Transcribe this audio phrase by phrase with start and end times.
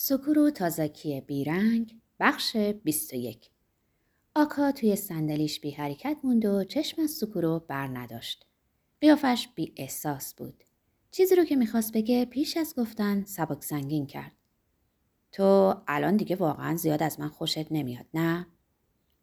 [0.00, 3.50] سکورو تازاکی بیرنگ بخش 21
[4.34, 8.46] آکا توی صندلیش بی حرکت موند و چشم از سکورو بر نداشت.
[9.00, 10.64] قیافش بی احساس بود.
[11.10, 14.32] چیزی رو که می‌خواست بگه پیش از گفتن سبک سنگین کرد.
[15.32, 18.46] تو الان دیگه واقعا زیاد از من خوشت نمیاد نه؟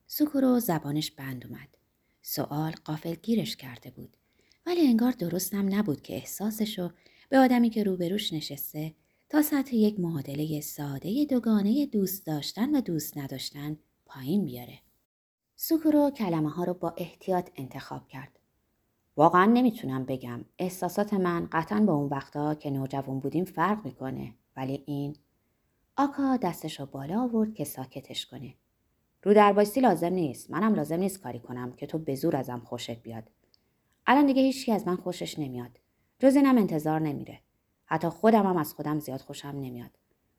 [0.07, 1.78] سکورو زبانش بند اومد.
[2.21, 4.18] سوال قافل گیرش کرده بود.
[4.66, 6.89] ولی انگار درستم نبود که احساسشو
[7.30, 8.96] به آدمی که روبروش نشسته
[9.41, 14.79] سطح یک معادله ساده دوگانه دوست داشتن و دوست نداشتن پایین بیاره.
[15.55, 18.39] سوکورو کلمه ها رو با احتیاط انتخاب کرد.
[19.18, 24.83] واقعا نمی‌تونم بگم احساسات من قطعا با اون وقتا که نوجوان بودیم فرق می‌کنه ولی
[24.86, 25.15] این
[25.97, 28.54] آکا دستش رو بالا آورد که ساکتش کنه.
[29.24, 30.52] رو در بایستی لازم نیست.
[30.52, 33.23] منم لازم نیست کاری کنم که تو به زور ازم خوشت بیاد.
[34.08, 35.80] الان دیگه هیچکی از من خوشش نمیاد.
[36.19, 37.39] جز اینم انتظار نمیره.
[37.86, 39.92] حتی خودم هم از خودم زیاد خوشم نمیاد.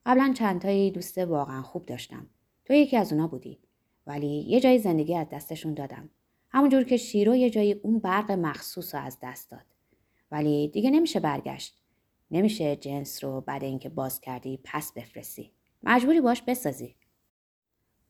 [0.06, 2.26] قبلا چند تایی دوست واقعا خوب داشتم.
[2.64, 3.58] تو یکی از اونا بودی.
[4.06, 6.10] ولی یه جایی زندگی از دستشون دادم.
[6.50, 9.64] همونجور که شیرو یه جایی اون برق مخصوص رو از دست داد.
[10.30, 11.82] ولی دیگه نمیشه برگشت.
[12.30, 15.52] نمیشه جنس رو بعد اینکه باز کردی پس بفرستی.
[15.82, 16.94] مجبوری باش بسازی.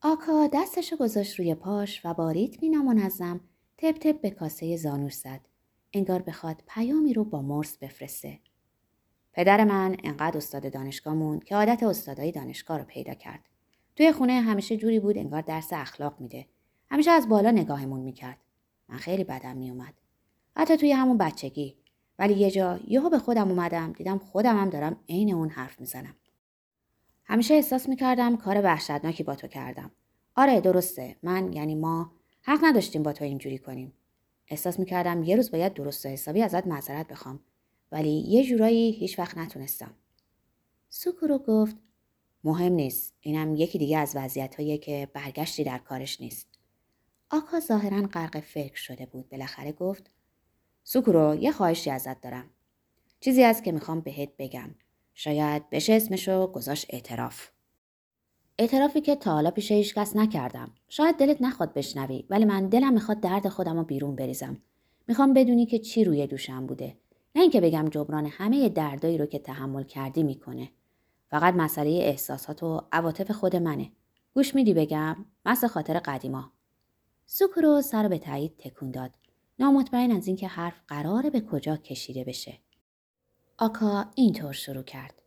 [0.03, 3.41] آکا دستش گذاشت روی پاش و با ریتمی نامنظم
[3.79, 5.41] تپ تپ به کاسه زانوش زد.
[5.93, 8.41] انگار بخواد پیامی رو با مرس بفرسته.
[9.37, 13.41] پدر من انقدر استاد دانشگاه موند که عادت استادای دانشگاه رو پیدا کرد.
[13.97, 16.47] توی خونه همیشه جوری بود انگار درس اخلاق میده.
[16.91, 18.39] همیشه از بالا نگاهمون می‌کرد.
[18.89, 19.95] من خیلی بدم میومد.
[20.57, 21.77] حتی توی همون بچگی.
[22.19, 26.15] ولی یه جا یهو به خودم اومدم دیدم خودم هم دارم عین اون حرف می‌زنم.
[27.25, 29.91] همیشه احساس می‌کردم کار وحشتناکی با تو کردم.
[30.37, 32.13] آره درسته من یعنی ما
[32.43, 33.93] حق نداشتیم با تو اینجوری کنیم.
[34.49, 37.41] احساس می‌کردم یه روز باید درست و حسابی ازت معذرت بخوام
[37.93, 39.95] ولی یه جورایی هیچ وقت نتونستم.
[40.89, 41.77] سوکورو گفت
[42.45, 43.15] مهم نیست.
[43.21, 46.49] اینم یکی دیگه از وضعیت که برگشتی در کارش نیست.
[47.31, 49.29] آکا ظاهرا غرق فکر شده بود.
[49.29, 50.11] بالاخره گفت
[50.85, 52.51] سوکورو یه خواهشی ازت دارم.
[53.21, 54.75] چیزی هست که می‌خوام بهت بگم.
[55.15, 57.49] شاید بشه اسمشو گذاشت اعتراف.
[58.59, 60.75] اعترافی که تا حالا پیش هیچ کس نکردم.
[60.89, 64.63] شاید دلت نخواد بشنوی ولی من دلم می‌خواد درد خودم رو بیرون بریزم.
[65.09, 66.97] می‌خوام بدونی که چی روی دوشم بوده.
[67.37, 70.71] نه اینکه بگم جبران همه دردایی رو که تحمل کردی می‌کنه.
[71.31, 73.91] فقط مسئله احساسات و عواطف خود منه.
[74.35, 75.17] گوش میدی بگم؟
[75.47, 76.53] مثل خاطر قدیما.
[77.27, 79.11] سوکرو سر به تایید تکون داد.
[79.59, 82.59] نامطمئن از اینکه حرف قراره به کجا کشیده بشه.
[83.59, 85.23] آکا اینطور شروع کرد.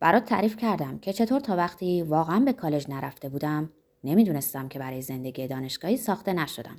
[0.00, 3.72] برات تعریف کردم که چطور تا وقتی واقعا به کالج نرفته بودم
[4.04, 6.76] نمی‌دونستم که برای زندگی دانشگاهی ساخته نشدم.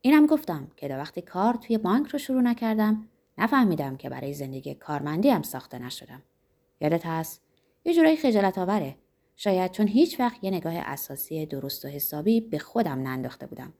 [0.00, 3.08] اینم گفتم که تا وقتی کار توی بانک رو شروع نکردم
[3.38, 6.22] نفهمیدم که برای زندگی کارمندی هم ساخته نشدم.
[6.80, 7.42] یادت هست؟
[7.84, 8.96] یه جورایی خجالت آوره.
[9.36, 13.72] شاید چون هیچ وقت یه نگاه اساسی درست و حسابی به خودم ننداخته بودم.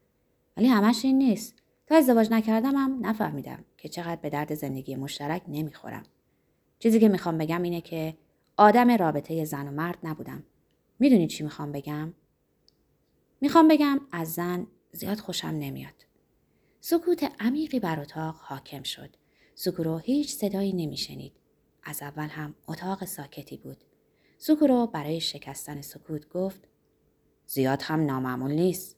[0.57, 1.55] ولی همش این نیست.
[1.87, 6.03] تا ازدواج نکردم هم نفهمیدم که چقدر به درد زندگی مشترک نمی‌خورم.
[6.79, 8.17] چیزی که می‌خوام بگم اینه که
[8.57, 10.43] آدم رابطه زن و مرد نبودم.
[10.99, 12.13] می‌دونی چی می‌خوام بگم؟
[13.41, 16.05] می‌خوام بگم از زن زیاد خوشم نمیاد.
[16.79, 19.16] سکوت عمیقی بر اتاق حاکم شد.
[19.59, 21.33] سکورو هیچ صدایی نمیشنید.
[21.83, 23.77] از اول هم اتاق ساکتی بود.
[24.37, 26.67] سکورو برای شکستن سکوت گفت
[27.45, 28.97] زیاد هم نامعمول نیست.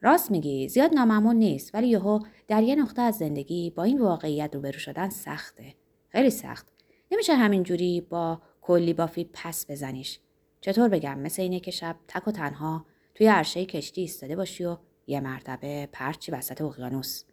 [0.00, 4.54] راست میگی زیاد نامعمول نیست ولی یهو در یه نقطه از زندگی با این واقعیت
[4.54, 5.74] روبرو شدن سخته.
[6.08, 6.66] خیلی سخت.
[7.10, 10.20] نمیشه همینجوری با کلی بافی پس بزنیش.
[10.60, 14.76] چطور بگم مثل اینه که شب تک و تنها توی عرشه کشتی ایستاده باشی و
[15.06, 17.24] یه مرتبه پرچی وسط اقیانوس.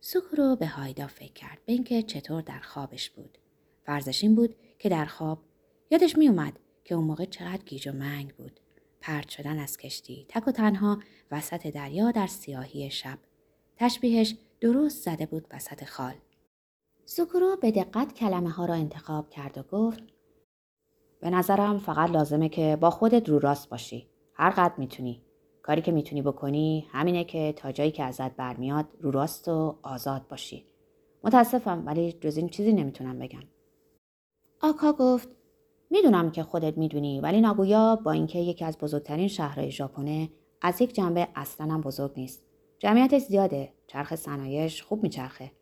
[0.00, 3.38] سوکورو به هایدا فکر کرد به اینکه چطور در خوابش بود.
[3.82, 5.38] فرضش این بود که در خواب
[5.90, 8.60] یادش می اومد که اون موقع چقدر گیج و منگ بود.
[9.00, 10.98] پرت شدن از کشتی تک و تنها
[11.30, 13.18] وسط دریا در سیاهی شب.
[13.76, 16.14] تشبیهش درست زده بود وسط خال.
[17.04, 20.02] سوکورو به دقت کلمه ها را انتخاب کرد و گفت
[21.20, 24.08] به نظرم فقط لازمه که با خودت رو راست باشی.
[24.34, 25.22] هر قد می‌تونی.
[25.68, 30.28] کاری که می‌تونی بکنی همینه که تا جایی که ازت برمیاد رو راست و آزاد
[30.28, 30.64] باشی.
[31.24, 33.42] متاسفم ولی جز این چیزی نمی‌تونم بگم.
[34.62, 35.28] آکا گفت
[35.90, 40.28] می‌دونم که خودت می‌دونی ولی ناگویا با اینکه یکی از بزرگترین شهرهای ژاپنه
[40.62, 42.42] از یک جنبه اصلا هم بزرگ نیست.
[42.78, 43.72] جمعیتش زیاده.
[43.86, 45.52] چرخ صنایعش خوب میچرخه.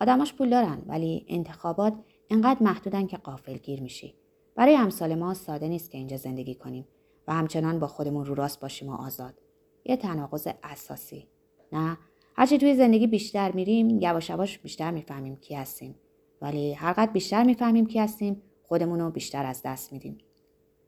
[0.00, 1.94] آدماش پول دارن ولی انتخابات
[2.30, 4.14] انقدر محدودن که قافل گیر میشی.
[4.56, 6.88] برای امثال ما ساده نیست که اینجا زندگی کنیم
[7.28, 9.43] و همچنان با خودمون رو راست باشیم و آزاد.
[9.84, 11.28] یه تناقض اساسی.
[11.72, 11.98] نه
[12.36, 15.94] هرچی توی زندگی بیشتر میریم یواش یواش بیشتر می‌فهمیم کی هستیم
[16.40, 20.18] ولی هرقدر بیشتر می‌فهمیم کی هستیم خودمون رو بیشتر از دست میدیم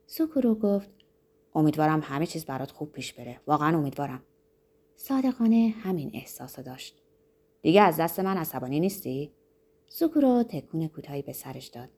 [0.06, 0.90] سوکورو گفت
[1.54, 3.40] امیدوارم همه چیز برات خوب پیش بره.
[3.46, 4.22] واقعا امیدوارم.
[4.96, 7.02] صادقانه همین احساسو داشت.
[7.62, 9.32] دیگه از دست من عصبانی نیستی؟
[9.88, 11.88] سوکورو تکون کوتاهی به سرش داد.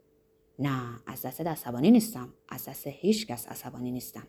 [0.59, 2.35] نه از دست عصبانی نیستم.
[2.49, 4.27] از دست هیچ کس عصبانی نیستم.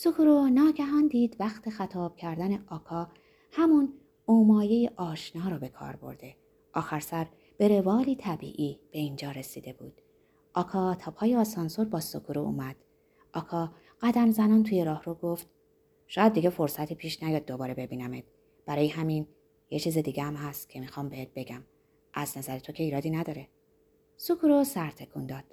[0.00, 3.08] سوکورو ناگهان دید وقت خطاب کردن آکا
[3.52, 3.92] همون
[4.26, 6.36] اومایه آشنا رو به کار برده.
[6.74, 10.00] آخر سر به روالی طبیعی به اینجا رسیده بود.
[10.54, 12.76] آکا تا پای آسانسور با سکورو اومد.
[13.34, 13.72] آکا
[14.02, 15.46] قدم زنان توی راه رو گفت
[16.06, 18.24] شاید دیگه فرصتی پیش نیاد دوباره ببینمت.
[18.66, 19.26] برای همین
[19.70, 21.64] یه چیز دیگه هم هست که می‌خوام بهت بگم.
[22.14, 23.48] از نظر تو که ایرادی نداره.
[24.16, 25.44] سکورو سر تکون داد.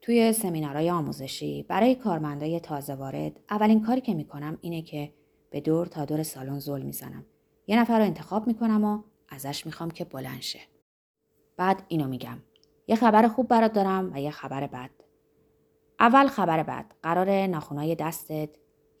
[0.00, 5.12] توی سمینارهای آموزشی برای کارمندای تازه وارد اولین کاری که می‌کنم اینه که
[5.50, 7.26] به دور تا دور سالن زل می‌زنم.
[7.66, 10.60] یه نفر رو انتخاب می‌کنم و ازش می‌خوام که بلند شه.
[11.56, 12.38] بعد اینو میگم.
[12.86, 14.90] یه خبر خوب برات دارم و یه خبر بد.
[16.00, 16.84] اول خبر بد.
[17.02, 18.50] قرار ناخونای دستت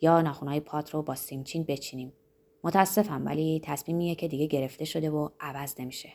[0.00, 2.12] یا ناخونای پات رو با سیمچین بچینیم.
[2.64, 6.08] متاسفم ولی تصمیمیه که دیگه گرفته شده و عوض نمیشه.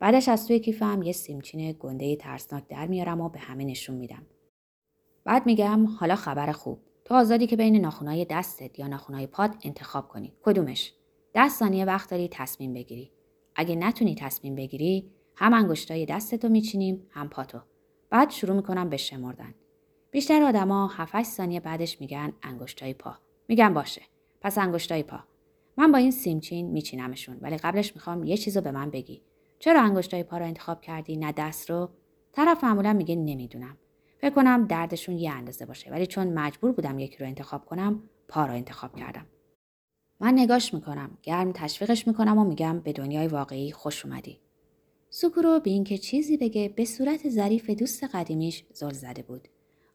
[0.00, 4.26] بعدش از توی کیفم یه سیمچین گنده ترسناک در میارم و به همه نشون میدم.
[5.24, 6.78] بعد میگم حالا خبر خوب.
[7.04, 10.32] تو آزادی که بین ناخونای دستت یا ناخونای پات انتخاب کنی.
[10.42, 10.92] کدومش؟
[11.32, 13.12] ده ثانیه وقت داری تصمیم بگیری.
[13.56, 17.58] اگه نتونی تصمیم بگیری هم انگشتای دستتو میچینیم هم پاتو.
[18.10, 19.54] بعد شروع می‌کنم به شمردن.
[20.10, 23.14] بیشتر آدما 7 ثانیه بعدش میگن انگشتای پا.
[23.48, 24.02] میگم باشه.
[24.40, 25.18] پس انگشتای پا.
[25.76, 29.22] من با این سیمچین میچینمشون ولی قبلش می‌خوام یه چیزو به من بگی.
[29.58, 31.88] چرا انگشتای پا رو انتخاب کردی نه دست رو؟
[32.32, 33.76] طرف معمولا میگه نمی‌دونم.
[34.20, 38.46] فکر کنم دردشون یه اندازه باشه ولی چون مجبور بودم یکی رو انتخاب کنم پا
[38.46, 39.26] رو انتخاب کردم.
[40.20, 44.40] من نگاش می‌کنم گرم تشویقش می‌کنم و میگم به دنیای واقعی خوش اومدی
[45.10, 49.48] سوکورو به اینکه چیزی بگه به صورت ظریف دوست قدیمیش زل زده بود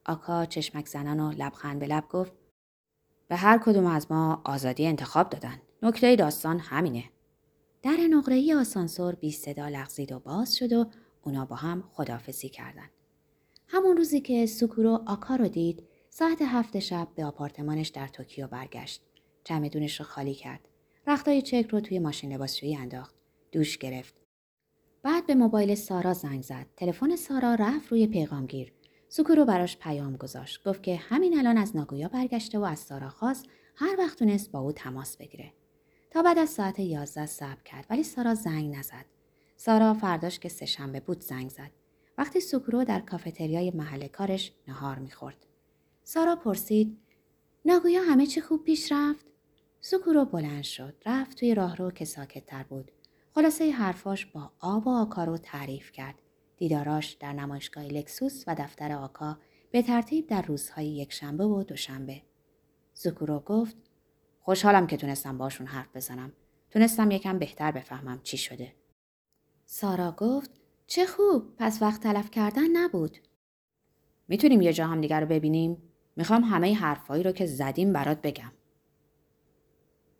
[0.05, 2.33] آکا چشمک زنان و لبخند به لب گفت
[3.27, 7.03] به هر کدوم از ما آزادی انتخاب دادن نکته داستان همینه
[7.83, 10.85] در نقره آسانسور بی صدا لغزید و باز شد و
[11.23, 12.89] اونا با هم خدافزی کردن
[13.67, 19.01] همون روزی که سوکورو آکا رو دید ساعت هفت شب به آپارتمانش در توکیو برگشت
[19.43, 20.67] چمدونش رو خالی کرد.
[21.07, 23.15] رختای چک رو توی ماشین لباسشویی انداخت.
[23.51, 24.15] دوش گرفت.
[25.03, 26.65] بعد به موبایل سارا زنگ زد.
[26.77, 28.73] تلفن سارا رفت روی پیغامگیر.
[29.09, 30.63] سوکورو براش پیام گذاشت.
[30.63, 33.45] گفت که همین الان از ناگویا برگشته و از سارا خواست
[33.75, 35.53] هر وقت تونست با او تماس بگیره.
[36.13, 39.05] تا بعد از ساعت 11 صبر کرد ولی سارا زنگ نزد.
[39.55, 41.71] سارا فرداش که سهشنبه بود زنگ زد.
[42.17, 45.45] وقتی سوکورو در کافتریای محل کارش نهار می‌خورد.
[46.03, 46.97] سارا پرسید
[47.65, 49.25] ناگویا همه چی خوب پیش رفت؟
[49.81, 50.95] سکورو بلند شد.
[51.05, 52.91] رفت توی راهرو که ساکت تر بود.
[53.35, 56.15] خلاصه حرفاش با آب و آکا رو تعریف کرد.
[56.57, 59.37] دیداراش در نمایشگاه لکسوس و دفتر آکا
[59.71, 62.21] به ترتیب در روزهای یکشنبه و دوشنبه.
[62.93, 63.77] سکورو گفت
[64.45, 66.33] خوشحالم که تونستم باشون حرف بزنم.
[66.69, 68.73] تونستم یکم بهتر بفهمم چی شده.
[69.65, 70.51] سارا گفت
[70.87, 73.17] چه خوب پس وقت تلف کردن نبود.
[74.27, 75.77] می‌تونیم یه جا هم دیگر رو ببینیم؟
[76.15, 78.51] می‌خوام همه حرفایی رو که زدیم برات بگم.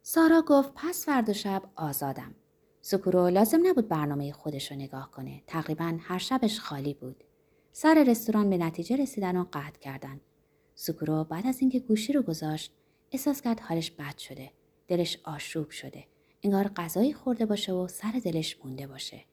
[0.02, 2.36] سارا گفت پس فردا شب آزادم.
[2.82, 5.44] سکورو لازم نبود برنامه خودش رو نگاه کنه.
[5.48, 7.24] تقریبا هر شبش خالی بود.
[7.72, 10.20] سر رستوران به نتیجه رسیدن و قطع کردن.
[10.76, 12.74] سکورو بعد از اینکه گوشی رو گذاشت
[13.14, 14.52] احساس کرد حالش بد شده.
[14.88, 16.06] دلش آشوب شده.
[16.44, 19.26] انگار غذایی خورده باشه و سر دلش مونده باشه.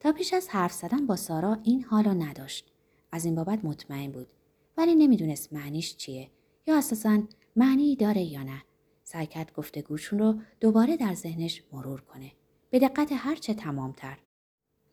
[0.00, 2.72] تا پیش از حرف زدن با سارا این حالو نداشت.
[3.12, 4.26] از این بابت مطمئن بود.
[4.76, 6.30] ولی نمی‌دونست معنیش چیه
[6.66, 7.22] یا اساسا
[7.56, 8.62] معنی داره یا نه.
[9.04, 12.32] سعی کرد گفتگوشون رو دوباره در ذهنش مرور کنه.
[12.70, 14.18] به دقت هرچه تمامتر.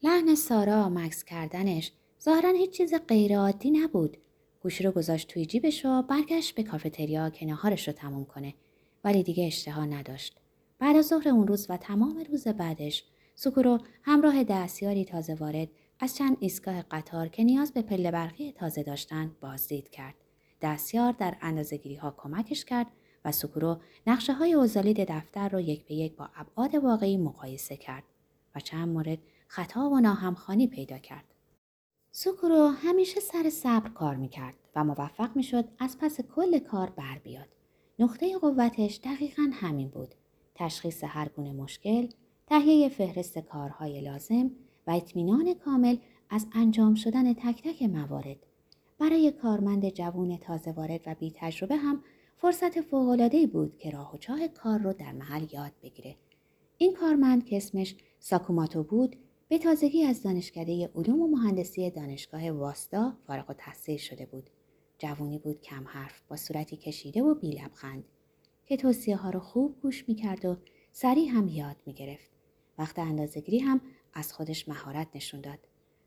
[0.03, 4.17] لحن سارا مکس کردنش ظاهرا هیچ چیز غیرعادی نبود.
[4.63, 8.53] گوشی رو گذاشت توی جیبش و برگشت به کافتریا که نهارش رو تموم کنه
[9.03, 10.37] ولی دیگه اشتها نداشت.
[10.79, 13.03] بعد از ظهر اون روز و تمام روز بعدش
[13.35, 15.67] سکورو همراه دستیاری تازه وارد
[15.99, 20.15] از چند ایستگاه قطار که نیاز به پله برقی تازه داشتن بازدید کرد.
[20.61, 22.87] دستیار در اندازهگیری ها کمکش کرد
[23.25, 23.77] و سکورو
[24.07, 28.03] نقشه های اوزالید دفتر را یک به یک با ابعاد واقعی مقایسه کرد
[28.55, 29.17] و چند مورد
[29.47, 31.32] خطا و ناهمخانی پیدا کرد.
[32.15, 37.47] سکورو همیشه سر صبر کار می‌کرد و موفق می‌شد از پس کل کار بر بیاد.
[37.99, 40.15] نقطه قوتش دقیقا همین بود.
[40.55, 42.07] تشخیص هر گونه مشکل،
[42.47, 44.51] تهیه فهرست کارهای لازم
[44.87, 45.97] و اطمینان کامل
[46.29, 48.37] از انجام شدن تک تک موارد.
[48.99, 52.03] برای کارمند جوون تازه وارد و بی تجربه هم
[52.37, 56.15] فرصت فوق‌العاده‌ای بود که راه و چاه کار رو در محل یاد بگیره.
[56.77, 59.15] این کارمند که اسمش ساکوماتو بود
[59.47, 64.49] به تازگی از دانشکده علوم و مهندسی دانشگاه واستا فارغ و تحصیل شده بود.
[64.97, 68.03] جوونی بود کم حرف با صورتی کشیده و بی لبخند
[68.65, 70.57] که توصیه ها رو خوب گوش می‌کرد و
[70.91, 72.31] سریع هم یاد می‌گرفت.
[72.77, 73.81] وقت اندازگیری هم
[74.13, 75.59] از خودش مهارت نشون داد.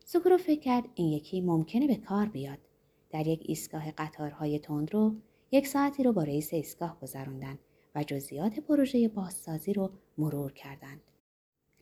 [0.05, 2.59] سکورو فکر کرد این یکی ممکنه به کار بیاد.
[3.09, 5.15] در یک ایستگاه قطارهای تند رو
[5.51, 7.59] یک ساعتی رو با رئیس ایستگاه گذروندن
[7.95, 11.01] و جزئیات پروژه بازسازی رو مرور کردند.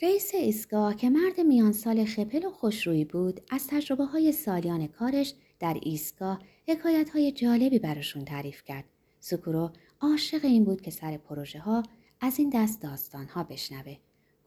[0.02, 5.34] رئیس ایستگاه که مرد میان سال خپل و خوشرویی بود از تجربه های سالیان کارش
[5.60, 8.86] در ایستگاه حکایت های جالبی براشون تعریف کرد.
[9.20, 9.72] سکورو
[10.02, 11.84] عاشق این بود که سر پروژه ها
[12.22, 13.98] از این دست داستان ها بشنوه.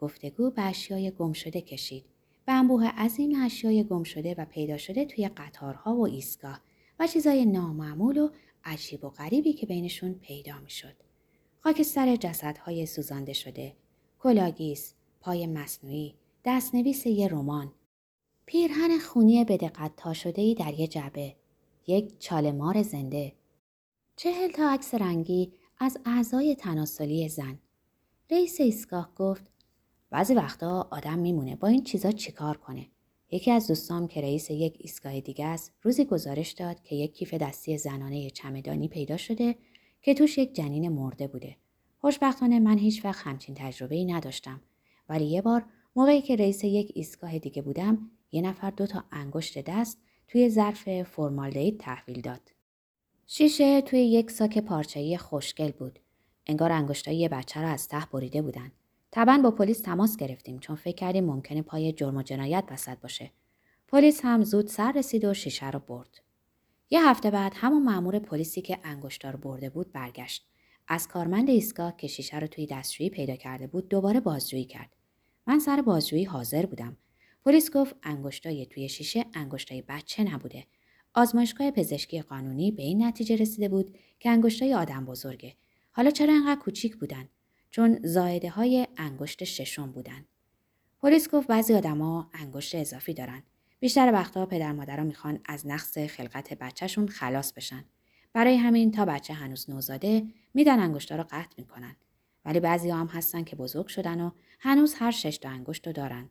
[0.00, 2.05] گفتگو به اشیای گم شده کشید.
[2.47, 6.61] به انبوه عظیم اشیای گم شده و پیدا شده توی قطارها و ایستگاه
[7.00, 8.31] و چیزای نامعمول و
[8.64, 10.95] عجیب و غریبی که بینشون پیدا می شد.
[11.61, 13.73] خاکستر جسدهای سوزانده شده،
[14.19, 17.73] کلاه‌گیس، پای مصنوعی، دستنویس یه رمان،
[18.47, 21.37] پیرهن خونی به دقت تا شده ای در یه جعبه،
[21.87, 23.33] یک چالمار زنده،
[24.17, 27.59] چهل تا عکس رنگی از اعضای تناسلی زن.
[28.31, 29.51] رئیس ایستگاه گفت
[30.11, 32.87] بعضی وقتا آدم میمونه با این چیزا چیکار کنه.
[33.31, 37.35] یکی از دوستام که رئیس یک ایستگاه دیگه است روزی گزارش داد که یک کیف
[37.35, 39.55] دستی زنانه چمدانی پیدا شده
[40.03, 41.57] که توش یک جنین مرده بوده.
[41.99, 44.61] خوشبختانه من هیچ وقت همچین تجربه ای نداشتم
[45.09, 45.65] ولی یه بار
[45.97, 49.99] موقعی که رئیس یک ایستگاه دیگه بودم یه نفر دو تا انگشت دست
[50.29, 52.41] توی ظرف فرمالدهید تحویل داد.
[53.27, 55.99] شیشه توی یک ساک پارچه‌ای خوشگل بود.
[56.47, 58.73] انگار انگشتای یه بچه را از ته بریده بودن.
[59.11, 63.31] طبعا با پلیس تماس گرفتیم چون فکر کردیم ممکنه پای جرم و جنایت وسط باشه.
[63.88, 66.21] پلیس هم زود سر رسید و شیشه رو برد.
[66.91, 70.47] یه هفته بعد همون مأمور پلیسی که انگشتار برده بود برگشت.
[70.88, 74.97] از کارمند ایستگاه که شیشه رو توی دستشویی پیدا کرده بود دوباره بازجویی کرد.
[75.49, 76.97] من سر بازجویی حاضر بودم.
[77.45, 80.67] پلیس گفت انگشتای توی شیشه انگشتای بچه نبوده.
[81.14, 85.57] آزمایشگاه پزشکی قانونی به این نتیجه رسیده بود که انگشتای آدم بزرگه.
[85.93, 87.28] حالا چرا انقدر کوچیک بودن؟
[87.71, 90.25] چون زایده های انگشت ششم بودن.
[91.00, 93.43] پلیس گفت بعضی آدما انگشت اضافی دارن.
[93.81, 97.85] بیشتر وقتها پدر مادرها می‌خوان از نقص خلقت بچهشون خلاص بشن.
[98.33, 101.97] برای همین تا بچه هنوز نوزاده میدن انگشتا رو قطع می‌کنن.
[102.49, 106.31] ولی بعضی هم هستن که بزرگ شدن و هنوز هر شش تا انگشت رو دارن.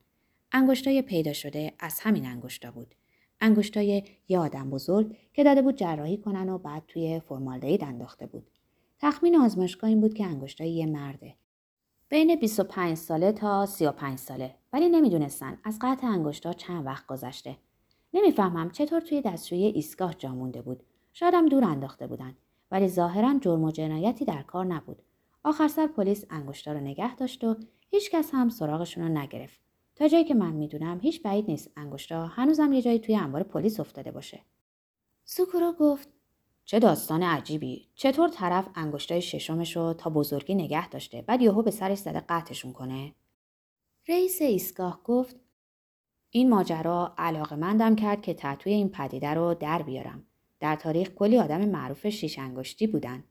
[0.52, 2.96] انگشتای پیدا شده از همین انگشتا بود.
[3.42, 8.50] انگشتای یه آدم بزرگ که داده بود جراحی کنن و بعد توی فرمالدهید انداخته بود.
[9.00, 11.36] تخمین آزمایشگاه این بود که انگشتای یه مرده.
[12.10, 17.58] بین 25 ساله تا 35 ساله ولی نمی‌دونستن از قطع انگشتا چند وقت گذشته.
[18.14, 20.84] نمی‌فهمم چطور توی دستشوی ایستگاه جا مونده بود.
[21.14, 22.36] شایدم دور انداخته بودن
[22.72, 25.02] ولی ظاهرا جرم و جنایتی در کار نبود.
[25.48, 27.56] آخر سر پلیس انگشتا رو نگه داشت و
[27.90, 29.60] هیچکس هم سراغشون رو نگرفت.
[29.96, 33.80] تا جایی که من می‌دونم هیچ بعید نیست انگشتا هنوزم یه جایی توی انبار پلیس
[33.80, 34.42] افتاده باشه.
[35.26, 36.10] سوکورو گفت
[36.66, 41.72] چه داستان عجیبی چطور طرف انگشتای ششمش رو تا بزرگی نگه داشته بعد یهو به
[41.72, 43.14] سرش زده قطعشون کنه
[44.08, 45.36] رئیس ایستگاه گفت
[46.30, 50.24] این ماجرا علاقه مندم کرد که تطوی این پدیده رو در بیارم
[50.60, 53.24] در تاریخ کلی آدم معروف شیش انگشتی بودن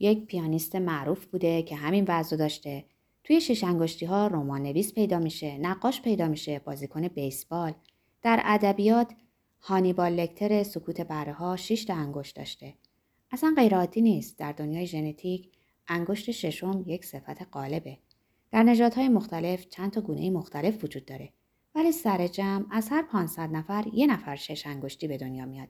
[0.00, 2.84] یک پیانیست معروف بوده که همین وضع داشته
[3.24, 7.72] توی شش انگشتی ها رمان نویس پیدا میشه نقاش پیدا میشه بازیکن بیسبال
[8.22, 9.12] در ادبیات
[9.60, 12.74] هانیبال لکتر سکوت بره ها 6 تا انگشت داشته.
[13.30, 15.50] اصلا غیر عادی نیست در دنیای ژنتیک
[15.88, 17.98] انگشت ششم یک صفت قالبه.
[18.50, 21.32] در نژادهای مختلف چند تا گونه مختلف وجود داره.
[21.74, 25.68] ولی سر جمع از هر 500 نفر یه نفر شش انگشتی به دنیا میاد.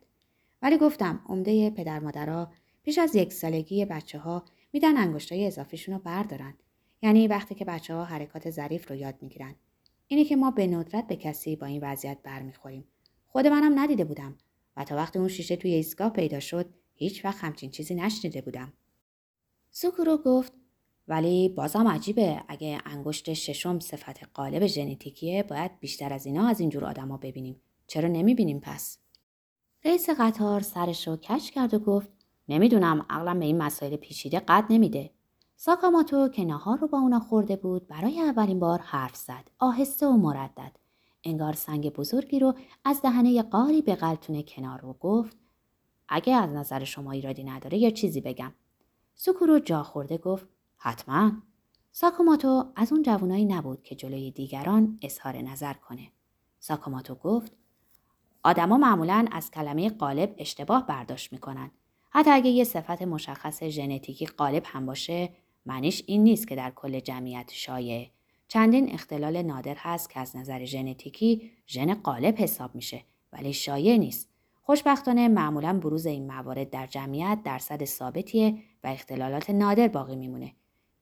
[0.63, 6.01] ولی گفتم عمده پدر مادرها پیش از یک سالگی بچه ها میدن انگشتای اضافیشون رو
[6.01, 6.55] بردارن.
[7.03, 9.55] یعنی وقتی که بچه ها حرکات ظریف رو یاد می‌گیرن.
[10.07, 12.85] اینه که ما به ندرت به کسی با این وضعیت برمیخوریم.
[13.27, 14.39] خود منم ندیده بودم
[14.77, 18.73] و تا وقتی اون شیشه توی ایستگاه پیدا شد هیچ وقت همچین چیزی نشنیده بودم.
[19.71, 20.53] سوکورو گفت
[21.09, 26.85] ولی بازم عجیبه اگه انگشت ششم صفت قالب ژنتیکیه باید بیشتر از اینا از اینجور
[26.85, 27.61] آدما ببینیم.
[27.87, 28.99] چرا نمی‌بینیم پس؟
[29.85, 32.09] رئیس قطار سرش رو کش کرد و گفت
[32.51, 35.11] نمی‌دونم عقلم به این مسائل پیچیده قد نمیده.
[35.57, 39.51] ساکاماتو که نهار رو با اونا خورده بود برای اولین بار حرف زد.
[39.59, 40.73] آهسته و مردد.
[41.25, 42.55] انگار سنگ بزرگی رو
[42.85, 45.37] از دهنه قاری به قلتون کنار رو گفت
[46.09, 48.53] اگه از نظر شما ایرادی نداره یا چیزی بگم.
[49.15, 51.33] سکورو جا خورده گفت حتما.
[51.93, 56.13] ساکوماتو از اون جوانایی نبود که جلوی دیگران اظهار نظر کنه.
[56.59, 57.53] ساکوماتو گفت
[58.43, 61.71] آدما معمولا از کلمه قالب اشتباه برداشت می‌کنن.
[62.11, 65.29] حتی اگه یه صفت مشخص ژنتیکی قالب هم باشه
[65.67, 68.11] معنیش این نیست که در کل جمعیت شایعه
[68.49, 73.03] چندین اختلال نادر هست که از نظر ژنتیکی ژن غالب حساب میشه
[73.33, 74.31] ولی شایع نیست
[74.63, 80.53] خوشبختانه معمولا بروز این موارد در جمعیت درصد ثابتیه و اختلالات نادر باقی میمونه.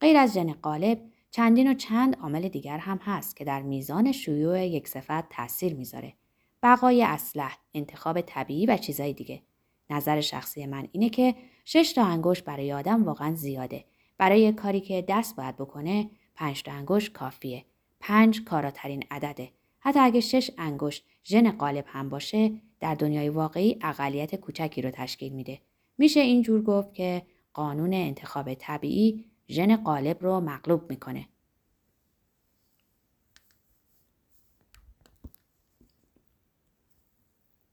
[0.00, 1.00] غیر از ژن قالب
[1.30, 6.14] چندین و چند عامل دیگر هم هست که در میزان شیوع یک صفت تاثیر می‌ذاره.
[6.62, 9.42] بقای اسلح، انتخاب طبیعی و چیزای دیگه.
[9.90, 13.84] نظر شخصی من اینه که شش تا انگشت برای آدم واقعا زیاده.
[14.18, 17.64] برای کاری که دست باید بکنه پنج تا انگشت کافیه.
[18.00, 19.50] پنج کاراترین عدده.
[19.80, 25.32] حتی اگه شش انگشت ژن قالب هم باشه در دنیای واقعی اقلیت کوچکی رو تشکیل
[25.32, 25.60] میده.
[25.98, 27.22] میشه اینجور گفت که
[27.54, 31.26] قانون انتخاب طبیعی ژن قالب رو مغلوب می‌کنه.